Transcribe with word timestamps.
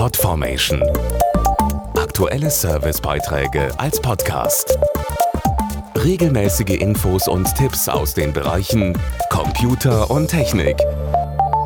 Podformation. 0.00 0.82
Aktuelle 1.94 2.48
Servicebeiträge 2.48 3.68
als 3.78 4.00
Podcast. 4.00 4.78
Regelmäßige 5.94 6.80
Infos 6.80 7.28
und 7.28 7.54
Tipps 7.54 7.86
aus 7.86 8.14
den 8.14 8.32
Bereichen 8.32 8.98
Computer 9.28 10.10
und 10.10 10.28
Technik. 10.28 10.78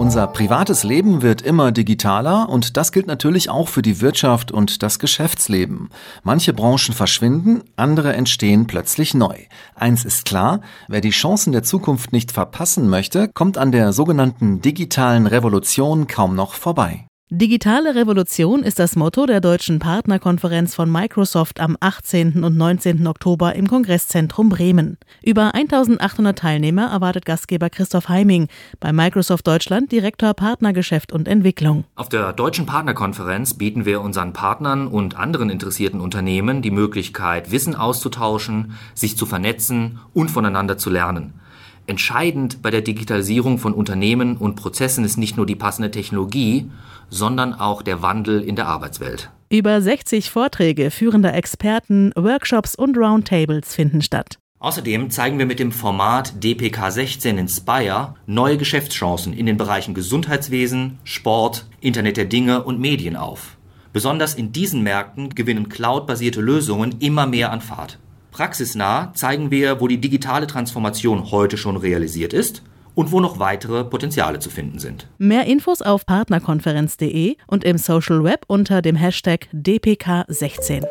Unser 0.01 0.27
privates 0.27 0.83
Leben 0.83 1.23
wird 1.23 1.43
immer 1.43 1.71
digitaler 1.71 2.49
und 2.49 2.77
das 2.77 2.91
gilt 2.91 3.07
natürlich 3.07 3.51
auch 3.51 3.69
für 3.69 3.83
die 3.83 4.01
Wirtschaft 4.01 4.51
und 4.51 4.83
das 4.83 4.99
Geschäftsleben. 4.99 5.91
Manche 6.25 6.53
Branchen 6.53 6.93
verschwinden, 6.93 7.63
andere 7.77 8.15
entstehen 8.15 8.67
plötzlich 8.67 9.15
neu. 9.15 9.37
Eins 9.77 10.05
ist 10.05 10.25
klar, 10.25 10.61
wer 10.89 11.01
die 11.01 11.11
Chancen 11.11 11.53
der 11.53 11.63
Zukunft 11.63 12.13
nicht 12.13 12.33
verpassen 12.33 12.89
möchte, 12.89 13.31
kommt 13.33 13.59
an 13.59 13.71
der 13.71 13.93
sogenannten 13.93 14.61
digitalen 14.61 15.29
Revolution 15.29 16.09
kaum 16.09 16.35
noch 16.35 16.55
vorbei. 16.55 17.07
Digitale 17.31 17.95
Revolution 17.95 18.63
ist 18.63 18.79
das 18.79 18.97
Motto 18.97 19.25
der 19.25 19.41
deutschen 19.41 19.79
Partnerkonferenz 19.79 20.75
von 20.75 20.93
Microsoft 20.93 21.59
am 21.59 21.75
18. 21.81 22.45
und 22.45 22.55
19. 22.55 23.07
Oktober 23.07 23.55
im 23.55 23.67
Kongresszentrum 23.67 24.51
Bremen. 24.51 24.99
Über 25.23 25.55
1800 25.55 26.39
Teilnehmer 26.39 26.91
erwartet 26.91 27.25
Gastgeber 27.25 27.71
Christoph 27.71 28.11
Heiming, 28.11 28.49
bei 28.79 28.93
Microsoft 28.93 29.47
Deutschland 29.47 29.91
Direktor 29.91 30.35
Partnergeschäft 30.35 31.13
und 31.13 31.27
Entwicklung. 31.27 31.85
Auf 31.95 32.11
der 32.11 32.35
deutschen 32.35 32.67
Partnerkonferenz 32.67 33.55
bieten 33.55 33.87
wir 33.87 34.03
unseren 34.03 34.35
Partnern 34.35 34.87
und 34.87 35.17
anderen 35.17 35.49
interessierten 35.49 36.03
Unternehmen 36.03 36.61
die 36.61 36.71
Möglichkeit, 36.71 37.51
Wissen 37.51 37.75
auszutauschen, 37.75 38.75
sich 38.93 39.17
zu 39.17 39.25
vernetzen 39.25 39.99
und 40.13 40.31
voneinander 40.31 40.77
zu 40.77 40.91
lernen. 40.91 41.41
Entscheidend 41.87 42.63
bei 42.63 42.71
der 42.71 42.81
Digitalisierung 42.81 43.59
von 43.59 43.75
Unternehmen 43.75 44.37
und 44.37 44.57
Prozessen 44.57 45.05
ist 45.05 45.19
nicht 45.19 45.37
nur 45.37 45.45
die 45.45 45.55
passende 45.55 45.91
Technologie, 45.91 46.71
sondern 47.11 47.53
auch 47.53 47.83
der 47.83 48.01
Wandel 48.01 48.41
in 48.41 48.57
der 48.57 48.67
Arbeitswelt. 48.67 49.31
Über 49.51 49.81
60 49.81 50.31
Vorträge 50.31 50.91
führender 50.91 51.35
Experten, 51.35 52.13
Workshops 52.17 52.75
und 52.75 52.97
Roundtables 52.97 53.75
finden 53.75 54.01
statt. 54.01 54.39
Außerdem 54.61 55.11
zeigen 55.11 55.39
wir 55.39 55.45
mit 55.45 55.59
dem 55.59 55.73
Format 55.73 56.43
DPK 56.43 56.91
16 56.91 57.37
Inspire 57.37 58.15
neue 58.25 58.57
Geschäftschancen 58.57 59.35
in 59.35 59.45
den 59.45 59.59
Bereichen 59.59 59.93
Gesundheitswesen, 59.93 60.99
Sport, 61.05 61.67
Internet 61.81 62.17
der 62.17 62.25
Dinge 62.25 62.65
und 62.65 62.81
Medien 62.81 63.15
auf. 63.15 63.59
Besonders 63.93 64.35
in 64.35 64.53
diesen 64.53 64.83
Märkten 64.83 65.35
gewinnen 65.35 65.69
cloudbasierte 65.69 66.41
Lösungen 66.41 66.97
immer 67.01 67.27
mehr 67.27 67.53
an 67.53 67.61
Fahrt. 67.61 67.99
Praxisnah 68.35 69.13
zeigen 69.15 69.53
wir, 69.53 69.81
wo 69.81 69.87
die 69.87 70.01
digitale 70.01 70.49
Transformation 70.49 71.31
heute 71.31 71.57
schon 71.57 71.77
realisiert 71.77 72.33
ist 72.33 72.63
und 72.97 73.13
wo 73.13 73.21
noch 73.21 73.39
weitere 73.39 73.85
Potenziale 73.85 74.41
zu 74.41 74.51
finden 74.51 74.81
sind. 74.81 75.07
Mehr 75.19 75.47
Infos 75.47 75.83
auf 75.83 76.05
partnerkonferenz.de 76.05 77.37
und 77.47 77.63
im 77.63 77.79
Social 77.79 78.25
Web 78.25 78.45
unter 78.49 78.83
dem 78.83 78.97
Hashtag 78.97 79.47
DPK16. 79.55 80.85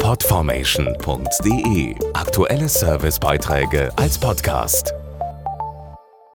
Podformation.de 0.00 1.94
Aktuelle 2.14 2.68
Servicebeiträge 2.68 3.92
als 3.96 4.18
Podcast. 4.18 4.92